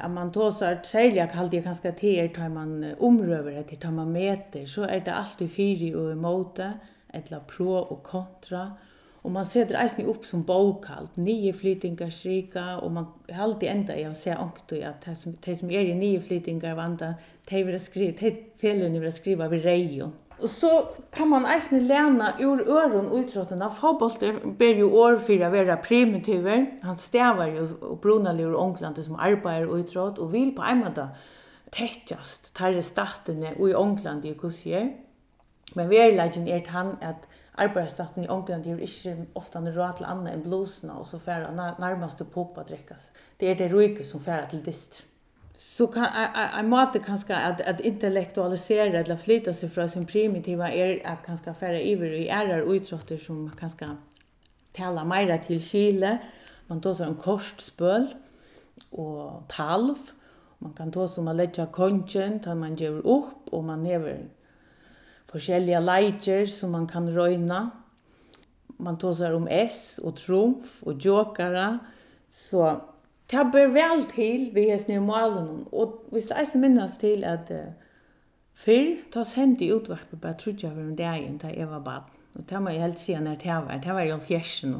att 0.00 0.10
man 0.10 0.32
tar 0.32 0.50
så 0.50 0.64
att 0.64 0.86
sälja 0.86 1.26
kallt 1.26 1.52
jag 1.52 1.64
kanske 1.64 1.92
till 1.92 2.14
er 2.14 2.28
tar 2.28 2.48
man 2.48 2.94
omröver 2.98 3.64
det 3.68 3.76
tar 3.76 3.90
man 3.90 4.12
meter 4.12 4.66
så 4.66 4.82
är 4.82 5.00
det 5.00 5.12
alltid 5.12 5.52
fyri 5.52 5.94
och 5.94 6.12
emot 6.12 6.58
eller 7.12 7.40
pro 7.40 7.74
och 7.74 8.02
kontra. 8.02 8.72
Och 9.22 9.30
man 9.30 9.46
sätter 9.46 9.74
eisen 9.74 10.06
upp 10.06 10.24
som 10.24 10.42
bokalt 10.42 11.16
nio 11.16 11.52
flytingar 11.52 12.10
skrika, 12.10 12.78
och 12.78 12.92
man 12.92 13.06
alltid 13.32 13.68
ända 13.68 13.98
i 13.98 14.04
att 14.04 14.16
se 14.16 14.36
och 14.36 14.72
att 14.72 15.00
det 15.04 15.14
som 15.14 15.36
det 15.44 15.56
som 15.56 15.70
är 15.70 15.80
i 15.80 15.94
nio 15.94 16.20
flytingar 16.20 16.74
vanda 16.74 17.14
det 17.48 17.64
vill 17.64 17.80
skriva 17.80 18.16
det 18.20 18.34
felen 18.60 19.00
vill 19.00 19.12
skriva 19.12 19.48
vid 19.48 19.62
rejon 19.62 20.12
Og 20.42 20.50
så 20.50 20.70
kan 21.14 21.28
man 21.30 21.46
eisen 21.46 21.84
lena 21.86 22.32
ur 22.42 22.60
øren 22.66 23.12
utrottene. 23.14 23.68
Fagbolter 23.70 24.40
ber 24.58 24.80
jo 24.80 24.88
år 24.98 25.20
for 25.22 25.44
å 25.46 25.50
være 25.52 25.76
primitiver. 25.84 26.64
Han 26.82 26.98
stavar 26.98 27.52
jo 27.54 27.68
og 27.80 28.00
brunali 28.02 28.42
ur 28.42 28.58
Ånglandet 28.58 29.06
som 29.06 29.20
arbeider 29.20 29.70
utrott 29.70 30.18
og 30.18 30.32
vil 30.32 30.50
på 30.56 30.64
en 30.66 30.82
måte 30.82 31.06
tettjast 31.72 32.50
tar 32.58 32.74
statene 32.82 33.54
og 33.58 33.70
i 33.70 33.76
Ånglandet 33.78 34.32
i 34.32 34.38
kursier. 34.38 34.90
Men 35.74 35.88
verileggen 35.88 36.48
er 36.48 36.66
han 36.74 36.96
at 37.00 37.28
arbeidsstaten 37.54 38.24
i 38.24 38.28
Ångland 38.28 38.66
gjør 38.66 38.82
ikke 38.82 39.14
ofte 39.38 39.60
en 39.60 39.70
råd 39.72 40.00
til 40.00 40.08
annet 40.08 40.34
enn 40.34 40.44
blåsene, 40.44 40.98
og 40.98 41.06
så 41.06 41.20
færre 41.22 41.54
nærmest 41.54 42.20
å 42.20 42.28
poppe. 42.28 42.66
Det 42.66 43.48
er 43.48 43.56
det 43.56 43.72
røyke 43.72 44.04
som 44.04 44.20
færre 44.20 44.50
til 44.50 44.64
distr 44.64 45.06
så 45.54 45.86
kan 45.86 46.06
en 46.58 46.68
måte 46.68 46.98
kanske 46.98 47.34
at, 47.34 47.60
at 47.60 47.80
intellektualisere 47.80 49.02
eller 49.02 49.16
flytta 49.16 49.52
sig 49.52 49.70
från 49.70 49.88
sin 49.88 50.06
primitiva 50.06 50.70
är 50.70 51.06
at 51.06 51.22
kanske 51.26 51.54
færre 51.54 51.82
iver 51.82 52.10
i 52.10 52.28
ærer 52.28 52.62
utrotter 52.62 53.18
som 53.18 53.50
kanske 53.58 53.88
taler 54.72 55.04
mer 55.04 55.38
till 55.38 55.60
kile. 55.60 56.18
Man 56.66 56.80
tar 56.80 56.92
så 56.92 57.04
en 57.04 57.16
kortspøl 57.16 58.08
och 58.90 59.48
talv. 59.48 59.96
Man 60.58 60.72
kan 60.72 60.92
ta 60.92 61.08
som 61.08 61.28
å 61.28 61.32
lägga 61.32 61.66
kongen 61.66 62.38
där 62.44 62.54
man 62.54 62.76
gjør 62.76 63.06
opp 63.06 63.48
och 63.52 63.64
man 63.64 63.84
hever 63.84 64.28
forskjellige 65.32 65.80
leiter 65.80 66.46
som 66.46 66.70
man 66.70 66.86
kan 66.86 67.10
röjna. 67.10 67.70
Man 68.78 68.98
tar 68.98 69.32
om 69.32 69.48
S 69.50 70.00
och 70.02 70.16
trumf 70.16 70.82
och 70.82 70.92
jokare. 70.92 71.78
Så 72.28 72.80
det 73.32 73.44
ber 73.52 73.70
vel 73.72 74.04
til 74.10 74.50
vi 74.54 74.68
er 74.70 74.80
snir 74.80 75.00
malen, 75.00 75.66
og 75.72 76.02
hvis 76.12 76.28
det 76.30 76.36
er 76.36 76.58
minnes 76.60 76.96
til 77.00 77.24
at 77.24 77.50
uh, 77.50 77.70
fyrr, 78.52 78.98
ta 79.12 79.24
sendt 79.24 79.62
i 79.64 79.70
utvarpet 79.72 80.20
bare 80.20 80.36
trudja 80.38 80.72
var 80.74 80.82
om 80.82 80.96
dagen 80.96 81.38
da 81.40 81.52
jeg 81.52 81.70
var 81.70 81.80
bad. 81.80 82.10
Og 82.36 82.44
det 82.48 82.60
må 82.62 82.72
jeg 82.72 82.84
helt 82.84 83.00
si 83.00 83.16
når 83.16 83.40
det 83.40 83.54
var, 83.54 83.80
det 83.84 83.94
var 83.94 84.04
jo 84.08 84.18
fjersen. 84.18 84.76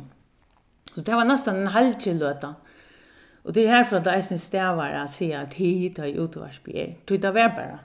Så 0.95 1.01
det 1.01 1.17
var 1.17 1.25
nesten 1.25 1.63
en 1.63 1.73
halvkiløta. 1.73 2.55
Og 3.43 3.55
det 3.55 3.65
er 3.65 3.79
herfra 3.79 4.01
da 4.05 4.15
eisen 4.17 4.39
stavar 4.39 4.95
at 4.95 5.11
si 5.11 5.33
at 5.35 5.57
hit 5.59 5.99
har 5.99 6.11
i 6.11 6.19
utvarpet 6.21 6.77
er. 6.77 6.93
Tog 7.07 7.23
det 7.23 7.33
var 7.35 7.57
bare 7.57 7.79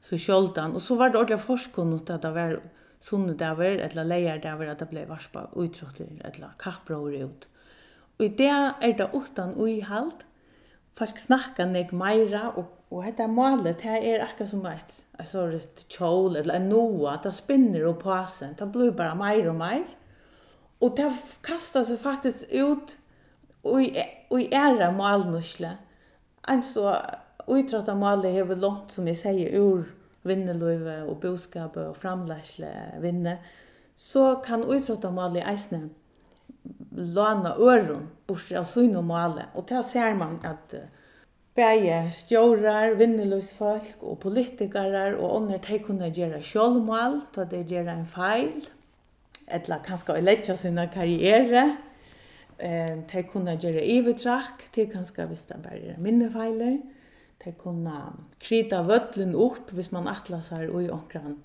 så 0.00 0.18
sjoldan. 0.18 0.74
Og 0.74 0.82
så 0.82 0.96
var 0.96 1.12
det 1.12 1.20
ordentlig 1.20 1.44
forskon 1.44 1.94
at 1.94 2.22
det 2.22 2.32
var 2.34 2.56
sunnedaver, 3.00 3.82
eller 3.84 4.04
leierdaver, 4.04 4.70
at 4.70 4.80
det 4.80 4.88
ble 4.90 5.04
varspa 5.08 5.46
utrotter, 5.54 6.08
eller 6.24 6.56
kapprår 6.58 7.22
ut 7.22 7.46
i 8.18 8.28
det 8.28 8.48
er 8.48 8.96
det 8.96 9.10
utan 9.12 9.54
uihald. 9.56 10.24
Folk 10.96 11.18
snakkar 11.20 11.68
nek 11.68 11.92
meira, 11.92 12.48
og, 12.56 12.70
og 12.90 13.04
dette 13.04 13.26
malet, 13.28 13.82
det 13.82 13.98
er 14.00 14.24
akkurat 14.24 14.50
som 14.50 14.64
et, 14.70 14.94
et 15.20 15.28
sånt 15.28 15.82
kjol, 15.92 16.38
eller 16.40 16.56
en 16.56 16.70
noa, 16.72 17.18
det 17.22 17.34
spinner 17.36 17.84
og 17.90 17.98
pasen, 18.00 18.54
det 18.56 18.70
blir 18.72 18.94
bara 18.96 19.16
meir 19.18 19.50
og 19.50 19.58
meir. 19.60 19.84
Og 20.80 20.96
det 20.96 21.10
kastar 21.44 21.84
seg 21.88 22.00
faktisk 22.00 22.46
ut 22.52 22.96
og 23.66 24.40
i 24.40 24.48
æra 24.54 24.90
malnusle. 24.94 25.76
En 26.48 26.62
så 26.62 26.92
utrata 27.50 27.94
malet 27.94 28.32
hever 28.32 28.58
lånt, 28.60 28.92
som 28.92 29.06
jeg 29.08 29.18
sier, 29.20 29.56
ur 29.58 29.86
vinneløyve 30.26 31.02
og 31.06 31.20
boskapet 31.22 31.86
og 31.86 31.96
framlæsle 31.96 32.70
vinne, 33.02 33.38
så 33.96 34.36
kan 34.44 34.64
utrata 34.64 35.10
malet 35.10 35.46
eisne 35.48 35.88
låna 36.96 37.54
øron 37.60 38.08
bort 38.26 38.52
av 38.52 38.64
sin 38.64 38.96
male. 39.04 39.48
Og 39.54 39.68
til 39.68 39.84
ser 39.84 40.14
man 40.14 40.40
at 40.44 40.74
bæje 41.56 42.10
stjórar, 42.12 42.96
vinneløsfolk 42.98 44.02
og 44.02 44.18
politikarar 44.20 45.16
og 45.16 45.36
ånder 45.38 45.60
de 45.64 45.78
kunne 45.84 46.10
gjøre 46.12 46.42
sjålmål, 46.44 47.20
ta 47.32 47.46
de 47.48 47.62
gjøre 47.64 47.94
en 47.94 48.08
feil, 48.08 48.66
eller 49.46 49.84
kanskje 49.84 50.16
å 50.16 50.24
letja 50.24 50.56
sina 50.58 50.86
karriere, 50.92 51.78
eh, 52.58 52.98
de 53.12 53.22
kunne 53.30 53.56
gjøre 53.56 53.84
ivetrakk, 53.84 54.66
de 54.74 54.86
kanskje 54.86 55.28
hvis 55.30 55.46
det 55.48 55.62
bare 55.62 55.94
er 55.94 56.02
minnefeiler, 56.02 56.78
de 57.44 57.52
kunne 57.52 58.12
krita 58.40 58.82
vøtlen 58.82 59.34
opp 59.34 59.70
hvis 59.70 59.92
man 59.92 60.08
atlas 60.08 60.50
her 60.50 60.68
og 60.68 60.82
i 60.82 60.90
omkran, 60.90 61.38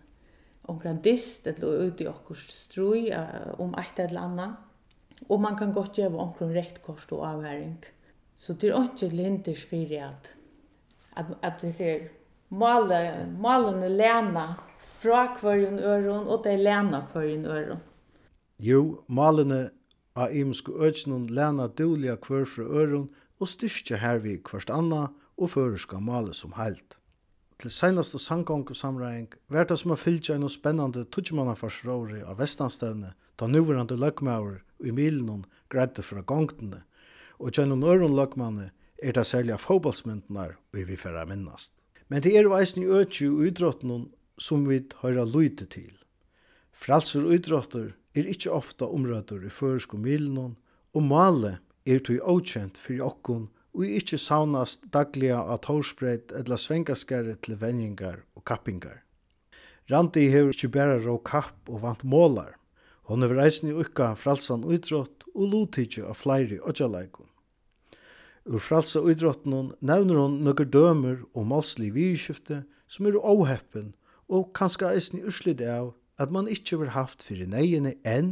omkran 0.68 1.02
dist, 1.04 1.48
eller 1.48 1.88
ut 1.88 2.02
i 2.02 2.08
okkur 2.08 2.36
strui 2.36 3.12
om 3.60 3.76
eit 3.80 4.00
eller 4.00 4.22
annet. 4.22 4.71
Og 5.30 5.42
man 5.42 5.58
kan 5.58 5.74
godt 5.74 6.00
gjøre 6.00 6.18
omkring 6.18 6.56
rettkost 6.56 7.12
og 7.12 7.28
avværing. 7.30 7.84
Så 8.36 8.54
det 8.54 8.70
er 8.70 8.84
ikke 8.84 9.16
linders 9.16 9.64
for 9.70 9.96
at, 10.08 10.36
at, 11.18 11.26
at 11.42 11.64
vi 11.64 11.72
ser 11.72 12.00
male, 12.50 13.28
malene 13.40 13.90
lena 13.90 14.46
fra 14.78 15.36
kvarjen 15.36 15.80
øron, 15.80 16.28
og 16.28 16.44
det 16.44 16.54
er 16.54 16.64
lena 16.64 17.06
kvarjen 17.12 17.46
øron. 17.46 17.84
Jo, 18.60 19.04
malene 19.08 19.70
av 20.16 20.34
imenske 20.36 20.72
økjennom 20.72 21.28
lena 21.30 21.68
dårlige 21.68 22.18
kvar 22.18 22.46
fra 22.46 22.64
øron, 22.64 23.10
og 23.40 23.48
styrke 23.48 23.98
hervi 23.98 24.36
hverst 24.46 24.70
anna 24.70 25.08
og 25.38 25.50
føreska 25.50 26.00
male 26.00 26.34
som 26.38 26.54
heilt. 26.58 26.98
Til 27.62 27.72
seinaste 27.72 28.20
sanggong 28.20 28.68
og 28.70 28.76
samreing 28.76 29.32
vært 29.50 29.70
det 29.70 29.80
som 29.82 29.94
har 29.94 30.02
fylltja 30.02 30.36
enn 30.36 30.44
noe 30.46 30.54
spennende 30.54 31.06
av 32.26 32.38
vestanstevne, 32.38 33.14
da 33.38 33.48
nuverande 33.48 33.98
løgmauer 33.98 34.62
i 34.86 34.92
milen 34.96 35.30
hon 35.30 35.46
greidde 35.70 36.04
fra 36.06 36.22
gongtene, 36.22 36.84
og 37.40 37.56
gjennom 37.56 37.84
øren 37.84 38.16
løgmanne 38.16 38.72
er 39.02 39.16
det 39.18 39.26
særlig 39.28 39.56
av 39.56 39.64
fotballsmyndene 39.66 40.52
vi 40.76 40.84
vil 40.86 41.00
fære 41.00 41.26
minnast. 41.30 41.74
Men 42.08 42.22
det 42.22 42.36
er 42.38 42.50
veisen 42.52 42.84
i 42.84 42.92
øtju 42.92 43.32
og 43.38 43.48
idrotten 43.50 44.10
som 44.38 44.68
vi 44.68 44.82
høyra 45.02 45.26
lyde 45.26 45.66
til. 45.72 45.94
Fralser 46.74 47.26
og 47.26 47.38
idrotter 47.38 47.92
er 48.18 48.28
ikkje 48.28 48.54
ofta 48.54 48.90
omrøtter 48.90 49.44
i 49.46 49.54
føresk 49.54 49.96
og 49.96 50.04
milen 50.06 50.38
og 50.94 51.04
male 51.06 51.60
er 51.86 52.02
tog 52.04 52.20
avkjent 52.34 52.80
for 52.82 53.06
okkon 53.06 53.48
og 53.72 53.86
ikkje 53.88 54.20
saunast 54.20 54.84
dagliga 54.94 55.40
av 55.42 55.62
torsbreit 55.66 56.34
eller 56.36 56.60
svengaskare 56.60 57.38
til 57.46 57.58
vendingar 57.62 58.22
og 58.36 58.44
kappingar. 58.46 59.02
Randi 59.92 60.28
hefur 60.32 60.52
ikkje 60.54 60.72
bæra 60.76 60.98
rå 61.04 61.18
kapp 61.26 61.70
og 61.70 61.82
vant 61.86 62.04
målar, 62.04 62.58
Hon 63.12 63.26
er 63.28 63.34
eisen 63.44 63.68
i 63.68 63.74
ukka 63.76 64.14
fralsan 64.16 64.62
uidrott 64.64 65.26
og 65.34 65.50
lutidje 65.52 66.06
av 66.08 66.16
flere 66.16 66.62
ødjaleikon. 66.64 67.28
Ur 68.48 68.64
fralsa 68.64 69.02
uidrottnun 69.04 69.74
nevner 69.84 70.16
hon 70.16 70.38
nøkker 70.46 70.70
dømer 70.72 71.18
og 71.36 71.50
malsli 71.50 71.90
virskifte 71.92 72.62
som 72.88 73.10
er 73.10 73.18
åheppen 73.20 73.90
og 74.32 74.54
kanska 74.56 74.94
eisen 74.96 75.20
i 75.20 75.26
urslid 75.28 75.60
av 75.60 75.92
at 76.24 76.32
man 76.32 76.48
ikkje 76.48 76.80
vil 76.86 76.94
haft 76.96 77.28
fyrir 77.28 77.52
neiene 77.52 77.98
enn 78.08 78.32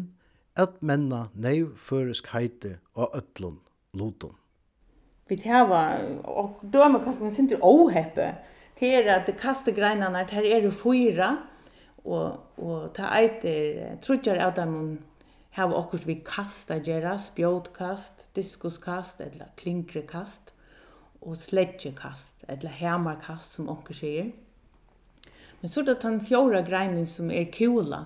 at 0.55 0.79
menna 0.79 1.25
neiv 1.36 1.75
føresk 1.75 2.31
heite 2.31 2.77
og 2.95 3.12
ötlun 3.19 3.59
lutum. 4.00 4.38
Vi 5.27 5.41
tæva, 5.43 5.83
og 6.24 6.63
dømer 6.63 7.03
kanskje 7.03 7.27
man 7.27 7.36
syndir 7.36 7.67
åheppe, 7.67 8.31
til 8.79 9.12
at 9.12 9.27
det 9.27 9.36
kaste 9.43 9.75
greinene 9.75 10.24
her 10.31 10.45
er 10.55 10.63
jo 10.63 10.71
fyra, 10.71 11.33
og 12.05 12.59
og 12.59 12.91
ta 12.95 13.11
eiter 13.15 13.97
trutjar 14.03 14.39
av 14.43 14.55
dem 14.57 14.75
hava 15.57 15.77
okkurt 15.79 16.05
við 16.07 16.21
kasta 16.27 16.79
gera 16.83 17.15
spjótkast, 17.19 18.29
diskuskast 18.35 19.21
ella 19.23 19.49
klinkrekast 19.59 20.53
og 21.21 21.35
sledgekast 21.39 22.45
ella 22.47 22.71
hemarkast 22.71 23.57
sum 23.57 23.69
okkur 23.71 23.97
segir. 23.97 24.29
Men 25.59 25.71
så 25.71 25.81
er 25.81 25.89
det 25.89 26.01
den 26.03 26.21
fjorda 26.23 26.61
greinen 26.63 27.07
som 27.09 27.31
er 27.31 27.49
kula. 27.51 28.05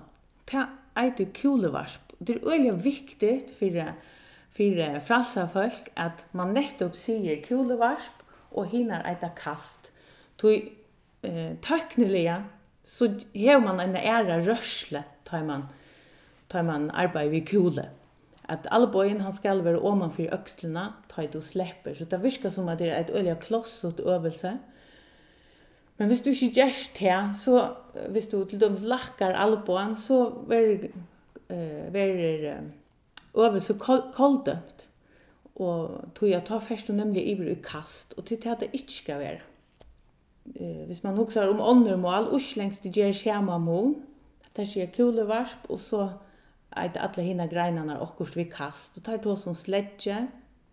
Det 0.50 0.65
eiter 0.97 1.29
kulevarsp. 1.35 2.15
Det 2.19 2.38
er 2.38 2.47
øyelig 2.47 2.83
viktig 2.83 3.33
for, 3.57 3.93
for 4.55 5.00
frasa 5.05 5.45
folk 5.51 5.91
at 5.97 6.25
man 6.33 6.53
nettopp 6.55 6.95
sier 6.97 7.41
kulevarsp 7.45 8.23
og 8.53 8.69
hinar 8.71 9.05
eitir 9.09 9.33
kast. 9.38 9.91
Tøy 10.41 10.55
eh, 11.25 11.53
tøknelige 11.62 12.39
så 12.84 13.08
har 13.36 13.60
man 13.63 13.80
en 13.80 13.96
ära 13.96 14.42
rörsle 14.44 15.04
tar 15.24 15.44
man 15.44 15.68
tar 16.54 16.63
man 16.63 16.92
arbeid 16.92 17.32
vid 17.32 17.48
kule. 17.48 17.88
At 18.44 18.68
alle 18.72 18.90
bøyen 18.92 19.22
han 19.24 19.34
ska 19.34 19.56
vara 19.63 20.10
for 20.12 20.36
økslene, 20.36 20.94
tar 21.10 21.28
du 21.32 21.42
slipper. 21.42 21.94
så 21.96 22.06
det 22.06 22.24
viskar 22.24 22.50
som 22.50 22.68
at 22.68 22.80
det 22.80 22.92
er 22.92 23.00
et 23.00 23.10
øyelig 23.10 23.40
kloss 23.40 23.84
åt 23.84 24.00
övelse. 24.00 24.60
Men 25.98 26.08
hvis 26.08 26.22
du 26.22 26.30
ikke 26.30 26.52
gjør 26.52 26.74
det, 27.00 27.36
så 27.36 27.75
hvis 28.10 28.28
du 28.28 28.44
til 28.46 28.60
dømes 28.60 28.82
lakker 28.82 29.34
alboen, 29.34 29.96
så 29.96 30.30
blir 30.48 30.90
eh 31.50 31.94
ver 31.94 32.62
øvelse 33.36 33.74
koldøpt. 34.13 34.90
Og 35.56 36.06
tog 36.16 36.30
jeg 36.30 36.44
tar 36.46 36.60
først 36.60 36.90
og 36.90 36.96
nemlig 36.96 37.28
i 37.28 37.56
kast, 37.63 38.13
og 38.18 38.25
til 38.25 38.38
det 38.38 38.52
at 38.52 38.60
det 38.60 38.70
ikke 38.74 38.92
skal 38.92 39.20
være 39.20 39.52
eh 40.55 40.85
hvis 40.85 41.03
man 41.03 41.17
hugsar 41.17 41.50
om 41.50 41.62
andre 41.62 41.97
mål, 41.97 42.27
uslängst 42.35 42.83
det 42.83 42.97
ger 42.97 43.13
skärma 43.13 43.57
mål. 43.57 43.93
Det 44.55 44.67
skjer 44.67 44.85
kule 44.85 45.23
varsp 45.23 45.69
och 45.69 45.79
så 45.79 46.09
att 46.69 46.97
alla 46.97 47.23
hina 47.23 47.47
greinarna 47.47 48.00
och 48.00 48.17
kurs 48.17 48.35
vi 48.35 48.45
kast 48.45 48.97
og 48.97 49.03
tar 49.03 49.17
to 49.17 49.35
som 49.35 49.55
sledge 49.55 50.27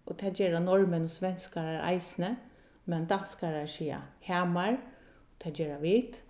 och 0.04 0.18
tar 0.18 0.30
gera 0.30 0.60
normen 0.60 1.04
och 1.04 1.10
svenskar 1.10 1.64
er 1.64 1.80
eisne 1.88 2.36
men 2.84 3.06
danskar 3.06 3.52
er 3.52 3.66
skia 3.66 4.02
hemar 4.20 4.72
og 4.72 5.38
tar 5.38 5.50
gera 5.50 5.78
vit 5.78 6.22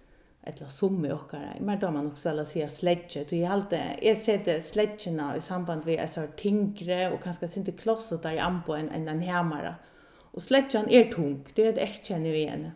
eller 0.42 0.68
summe 0.68 1.12
och 1.12 1.30
kara. 1.30 1.54
Men 1.60 1.78
då 1.78 1.90
man 1.90 2.06
också 2.06 2.28
alla 2.28 2.44
säga 2.44 2.68
sledge 2.68 3.26
du 3.30 3.36
är 3.36 3.50
allt 3.50 3.72
är 3.72 4.14
sett 4.14 4.64
sledgena 4.64 5.36
i 5.36 5.40
samband 5.40 5.86
med 5.86 6.10
så 6.10 6.26
tingre 6.36 7.10
och 7.10 7.22
kanske 7.22 7.46
inte 7.56 7.72
klossar 7.72 8.18
där 8.22 8.32
i 8.32 8.38
ampo 8.38 8.72
en 8.72 9.08
en 9.08 9.20
hemara. 9.20 9.74
Och 10.32 10.42
sledgen 10.42 10.88
är 10.88 11.12
tung. 11.12 11.44
Det 11.54 11.62
är 11.62 11.72
det 11.72 11.80
jag 11.80 12.04
känner 12.04 12.30
vi 12.30 12.38
igen. 12.38 12.70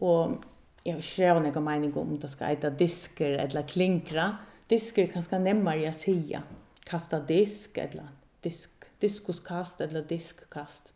Og 0.00 0.40
jeg 0.84 0.98
vil 0.98 1.46
ikke 1.46 1.60
noen 1.60 1.64
mening 1.64 1.94
om 1.96 2.16
det 2.20 2.30
skal 2.32 2.52
eita 2.52 2.70
disker 2.70 3.38
eller 3.44 3.66
klinkra. 3.68 4.30
Disker 4.70 5.06
kan 5.12 5.22
skal 5.24 5.44
nemmere 5.44 5.84
jeg 5.86 5.94
sige. 5.94 6.42
Kasta 6.84 7.20
disk 7.24 7.78
eller 7.78 8.10
disk, 8.44 8.84
diskuskast 9.00 9.80
eller 9.80 10.04
diskkast. 10.08 10.90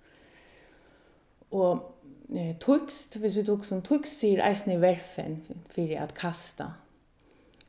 Og 1.50 1.80
eh, 2.34 2.56
tukst, 2.60 3.16
hvis 3.16 3.38
vi 3.38 3.46
tok 3.48 3.64
som 3.64 3.80
tukst, 3.84 4.20
sier 4.20 4.42
eisen 4.44 4.74
i 4.74 4.80
verfen 4.82 5.40
for 5.72 5.94
at 5.96 6.12
kasta. 6.16 6.74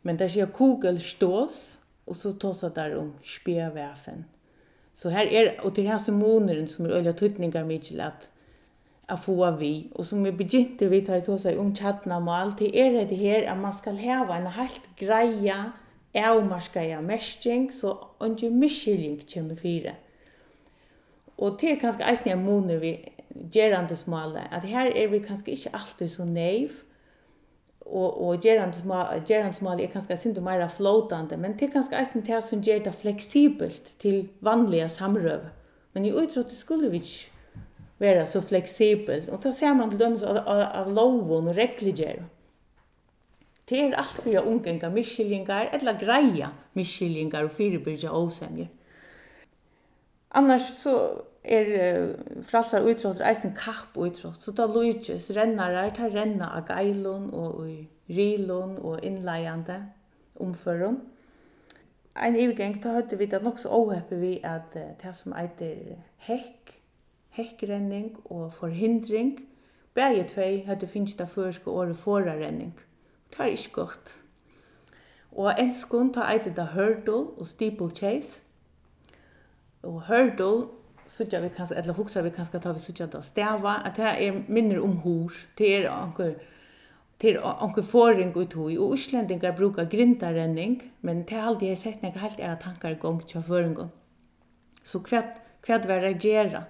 Men 0.03 0.19
det 0.19 0.31
sier 0.33 0.51
kogel 0.51 0.99
stås, 1.03 1.79
og 2.09 2.17
så 2.17 2.33
tås 2.39 2.65
det 2.65 2.73
der 2.75 2.97
om 2.99 3.13
spjøverfen. 3.23 4.25
Så 4.93 5.11
her 5.13 5.29
er, 5.31 5.53
og 5.63 5.75
til 5.75 5.87
her 5.87 5.99
simoner 6.01 6.65
som 6.67 6.85
er 6.85 6.97
øyla 6.97 7.13
tøytningar 7.15 7.63
mykje 7.67 8.01
at 8.03 8.27
att 9.09 9.19
få 9.19 9.51
vi 9.51 9.91
Og 9.95 10.05
som 10.05 10.23
vi 10.23 10.31
begynte 10.31 10.89
vi 10.89 11.01
tar 11.01 11.19
ta 11.19 11.59
om 11.59 11.75
chatna 11.75 12.19
mal 12.19 12.53
till 12.57 12.71
er 12.73 13.05
det 13.05 13.17
her 13.17 13.51
at 13.51 13.57
man 13.57 13.73
skal 13.73 13.97
ha 13.97 14.37
en 14.37 14.47
helt 14.47 14.89
greja 14.97 15.73
avmarskaja 16.15 17.01
mersking, 17.01 17.71
så 17.73 17.97
ikke 18.25 18.49
misskilling 18.49 19.21
kommer 19.33 19.55
fire. 19.55 19.95
Og 21.37 21.57
det 21.61 21.71
er 21.71 21.75
kanskje 21.79 22.09
eisen 22.09 22.31
en 22.31 22.45
måne 22.45 22.79
vi 22.79 22.97
gerande 23.51 23.95
smala 23.95 24.39
att 24.51 24.63
här 24.63 25.07
vi 25.07 25.19
kanskje 25.19 25.51
ikke 25.51 25.69
alltid 25.73 26.11
så 26.11 26.25
naiv 26.25 26.71
og 27.85 28.27
og 28.27 28.41
gerande 28.43 28.77
smala 28.77 29.21
er 29.21 29.43
kanskje 29.43 29.83
är 29.83 29.91
kanske 29.91 30.17
synd 30.17 30.69
flotande 30.69 31.37
men 31.37 31.57
det 31.57 31.65
är 31.65 31.71
kanske 31.71 32.21
tær 32.25 32.35
det 32.35 32.83
som 32.83 32.93
fleksibelt 32.93 34.01
det 34.01 34.29
vanliga 34.41 34.89
samrøv 34.89 35.39
Men 35.93 36.05
i 36.05 36.11
utrot 36.11 36.51
skulle 36.51 36.89
vi 36.89 37.01
vera 37.99 38.25
så 38.25 38.41
flexibelt. 38.41 39.29
Och 39.29 39.39
då 39.43 39.51
ser 39.51 39.73
man 39.73 39.89
til 39.89 39.99
dem 39.99 40.17
så 40.17 40.27
av 40.27 40.93
loven 40.93 41.47
och 41.47 41.55
regliger. 41.55 42.23
Det 43.69 43.81
är 43.81 43.93
allt 43.93 44.21
för 44.23 44.37
å 44.37 44.41
undgänga 44.41 44.89
miskyllingar, 44.89 45.69
eller 45.71 45.99
greia 45.99 46.49
miskyllingar 46.73 47.43
och 47.43 47.51
fyrirbyrja 47.51 48.11
osämjer. 48.11 48.67
Annars 50.29 50.61
så 50.61 51.23
er 51.43 52.15
fralsar 52.41 52.81
utrotter 52.81 53.25
eisen 53.25 53.53
kapp 53.55 53.97
utrott, 53.97 54.41
så 54.41 54.51
da 54.51 54.65
lujtjes 54.67 55.29
rennarar, 55.29 55.89
ta 55.95 56.09
renna 56.09 56.51
av 56.57 56.67
geilon 56.69 57.29
og 57.33 57.61
i 57.69 57.87
rilon 58.09 58.77
og 58.77 59.05
innleiande 59.05 59.79
omførun. 60.39 60.99
Ein 62.15 62.35
ivgeng, 62.35 62.75
da 62.83 62.97
høyde 62.97 63.17
vi 63.17 63.25
det 63.25 63.41
nok 63.43 63.59
så 63.59 63.69
åheppe 63.69 64.17
vi 64.19 64.39
at 64.43 64.73
det 64.73 65.15
som 65.15 65.33
eitir 65.33 65.99
hekk, 66.27 66.78
hekkrenning 67.39 68.17
og 68.25 68.53
forhindring. 68.53 69.39
Begge 69.95 70.23
tvei 70.27 70.63
hadde 70.65 70.87
finnst 70.87 71.19
det 71.19 71.29
førske 71.29 71.69
året 71.69 71.97
forarenning. 71.97 72.75
Det 73.31 73.39
er 73.39 73.45
ikke 73.45 73.71
godt. 73.73 74.19
Og 75.31 75.53
enskund 75.59 76.13
ta 76.13 76.25
eitet 76.27 76.59
av 76.59 76.73
hurdle 76.73 77.37
og 77.37 77.47
steeplechase. 77.47 78.41
Og 79.83 80.01
hurdle, 80.09 80.67
sutja 81.07 81.39
vi 81.41 81.49
kanskje, 81.53 81.77
eller 81.79 81.95
huksa 81.95 82.21
vi 82.21 82.31
kanskje 82.35 82.59
ta 82.59 82.73
vi 82.75 82.81
sutja 82.83 83.07
da 83.07 83.21
stava, 83.23 83.79
at 83.85 83.97
det 83.97 84.09
er 84.27 84.41
minner 84.47 84.81
om 84.83 84.97
hor, 85.05 85.33
det 85.57 85.69
er 85.75 85.89
anker, 85.91 86.33
til 87.19 87.39
anker 87.43 87.83
foring 87.83 88.35
og 88.35 88.49
tog, 88.51 88.71
og 88.71 88.97
uslendingar 88.97 89.55
brukar 89.55 89.87
grintarrenning, 89.91 90.81
men 91.01 91.23
det 91.23 91.37
er 91.37 91.47
alltid 91.47 91.67
jeg 91.67 91.77
sett 91.77 92.03
nekker 92.03 92.25
helt 92.25 92.39
era 92.39 92.57
tankar 92.59 92.99
gong 92.99 93.23
tja 93.23 93.41
føringen. 93.41 93.91
Så 94.83 95.01
hva, 95.07 95.23
hva 95.65 95.79
var 95.87 96.05
det 96.05 96.17
gjerra? 96.23 96.65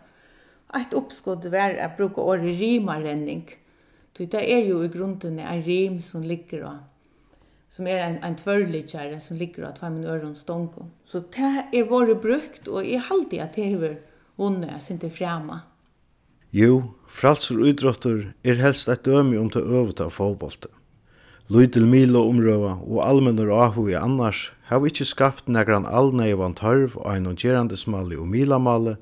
Eitt 0.73 0.93
uppskott 0.93 1.45
var 1.45 1.77
att 1.77 1.97
bruka 1.97 2.21
orðið 2.21 2.59
rimarrenning. 2.59 3.49
Det 4.17 4.35
er 4.35 4.65
jo 4.67 4.83
i 4.83 4.91
grunden 4.91 5.39
en 5.39 5.63
rim 5.63 6.01
som 6.01 6.21
ligger 6.23 6.65
á 6.67 6.73
som 7.69 7.87
er 7.87 8.01
en, 8.01 8.17
en 8.25 8.37
tvørligere 8.37 9.19
som 9.21 9.37
ligger 9.37 9.69
á 9.69 9.89
min 9.89 10.03
øren 10.03 10.35
stonkum. 10.35 10.89
Så 11.05 11.21
det 11.35 11.65
er 11.73 11.89
vært 11.89 12.21
brukt 12.21 12.67
og 12.67 12.85
er 12.85 13.05
haldi 13.09 13.39
at 13.39 13.55
det 13.55 13.69
hevur 13.69 13.95
vunne 14.37 14.79
sin 14.81 14.99
til 14.99 15.13
fremme. 15.13 15.61
Jo, 16.51 16.95
fralsur 17.05 17.61
idrottur 17.69 18.31
er 18.43 18.57
helst 18.57 18.89
et 18.89 19.05
dømi 19.05 19.37
om 19.37 19.51
til 19.53 19.61
øvuta 19.61 20.07
av 20.09 20.15
fotbolta. 20.17 20.71
Lydel 21.49 21.85
Milo 21.89 22.23
omrøva 22.29 22.75
og 22.85 23.01
almennur 23.05 23.51
ahu 23.53 23.87
i 23.89 23.97
annars 23.97 24.49
hava 24.69 24.89
ikkje 24.89 25.05
skapt 25.09 25.47
negran 25.49 25.85
allneivan 25.85 26.55
tørv 26.57 26.97
og 26.97 27.07
ein 27.09 27.29
og 27.29 27.37
gerandesmali 27.41 28.17
og 28.17 28.29
milamale, 28.29 28.97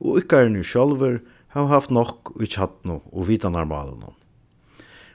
og 0.00 0.22
ykkaren 0.22 0.56
jo 0.56 0.64
sjálfur 0.64 1.20
hava 1.54 1.74
haft 1.74 1.92
nok 1.92 2.32
i 2.40 2.48
tjattno 2.48 3.00
og 3.12 3.28
vitanarmalunum. 3.28 4.14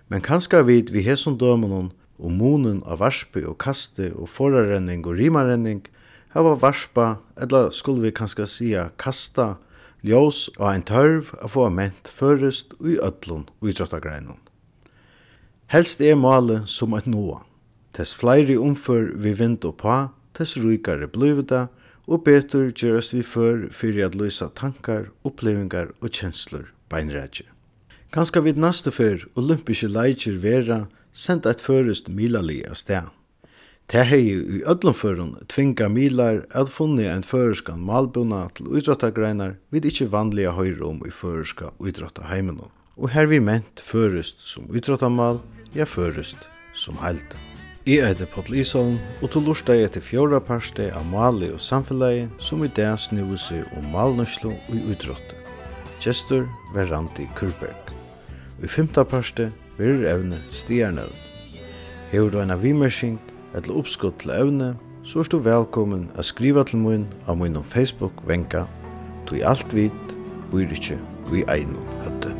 Men 0.09 0.21
kanska 0.21 0.61
vit 0.61 0.91
vi 0.93 1.01
hesson 1.05 1.37
dømunum 1.41 1.91
og 2.19 2.31
munen 2.31 2.83
av 2.85 3.01
varspi 3.01 3.43
og 3.43 3.57
kaste 3.59 4.11
og 4.13 4.29
forarrenning 4.29 5.05
og 5.07 5.17
rimarenning 5.19 5.83
hava 6.35 6.55
varspa, 6.59 7.15
eller 7.41 7.71
skulle 7.71 8.01
vi 8.03 8.11
kanska 8.11 8.45
sia 8.45 8.89
kasta, 8.97 9.55
ljós 10.03 10.49
og 10.59 10.67
ein 10.69 10.83
tørv 10.85 11.31
a 11.41 11.47
få 11.49 11.69
ment 11.73 12.11
førest 12.11 12.75
og 12.79 12.89
i 12.91 12.97
öllun 12.99 13.47
og 13.61 13.69
idrottagreinun. 13.71 14.41
Helst 15.71 16.01
er 16.01 16.15
male 16.19 16.61
som 16.69 16.93
eit 16.93 17.07
noa. 17.09 17.41
Tess 17.95 18.13
fleiri 18.13 18.57
umfør 18.59 19.15
vi 19.15 19.33
vind 19.33 19.65
og 19.65 19.79
pa, 19.79 20.11
tess 20.35 20.57
rykare 20.59 21.07
blivida 21.07 21.69
og 22.07 22.23
betur 22.25 22.71
gerast 22.71 23.13
vi 23.13 23.23
før 23.25 23.67
fyrir 23.73 24.07
at 24.07 24.15
løysa 24.15 24.49
tankar, 24.55 25.09
opplevingar 25.25 25.91
og 26.01 26.13
kjenslur 26.13 26.69
beinrætje. 26.89 27.47
Kanska 28.13 28.39
vid 28.39 28.57
næste 28.61 28.91
fyr 28.91 29.25
olympiske 29.35 29.89
leikir 29.91 30.37
vera 30.39 30.85
senda 31.11 31.51
eit 31.51 31.63
førest 31.63 32.07
milali 32.09 32.61
av 32.69 32.77
sted. 32.79 33.09
Det 33.91 34.01
hei 34.09 34.21
i 34.33 34.61
öllum 34.65 34.95
førun 34.97 35.33
tvinga 35.51 35.89
milar 35.93 36.39
at 36.57 36.71
funni 36.73 37.05
ein 37.05 37.25
føreskan 37.27 37.83
malbuna 37.85 38.47
til 38.57 38.71
uidrottagreinar 38.73 39.57
vid 39.69 39.85
ikkje 39.85 40.09
vanliga 40.13 40.55
høyre 40.57 40.87
om 40.87 41.03
i 41.05 41.13
føreska 41.13 41.69
idrottaheimenon. 41.85 42.71
Og 42.97 43.11
her 43.13 43.29
vi 43.29 43.41
ment 43.43 43.83
førest 43.83 44.41
som 44.41 44.71
uidrottamal, 44.71 45.43
ja 45.75 45.85
førest 45.85 46.49
som 46.73 46.97
heilte. 47.03 47.54
Jeg 47.85 48.01
heter 48.07 48.25
Paul 48.25 48.55
Isholm, 48.57 48.95
og 49.21 49.29
til 49.29 49.43
lortet 49.45 49.83
etter 49.85 50.01
fjorda 50.01 50.39
parste 50.41 50.87
av 50.97 51.03
Mali 51.05 51.51
og 51.53 51.59
samfunnet, 51.61 52.31
som 52.41 52.63
i 52.65 52.69
dag 52.73 52.95
snuer 52.97 53.37
seg 53.37 53.75
om 53.77 53.85
malnøslo 53.93 54.55
og 54.55 54.87
utrådte. 54.89 55.37
Gjester 56.01 56.47
var 56.73 56.89
Randi 56.89 57.27
Kurberg. 57.37 57.91
Og 58.57 58.65
i 58.65 58.71
femta 58.73 59.03
parste 59.05 59.51
var 59.77 60.01
evne 60.15 60.41
stjernøvn. 60.49 61.21
Hever 62.09 62.33
du 62.33 62.39
en 62.41 62.55
av 62.55 62.65
vimersing, 62.65 63.19
eller 63.53 63.77
oppskott 63.77 64.17
til 64.23 64.33
evne, 64.33 64.71
så 65.05 65.21
er 65.21 65.29
du 65.29 65.37
velkommen 65.45 66.07
å 66.17 66.25
skriva 66.25 66.65
til 66.65 66.81
min 66.81 67.05
av 67.29 67.37
min 67.37 67.61
Facebook-venka, 67.61 68.65
tog 69.29 69.45
alt 69.45 69.77
vit, 69.77 70.17
bor 70.49 70.65
ikke, 70.65 70.97
vi 71.29 71.45
egnom 71.53 71.85
høtte. 72.01 72.33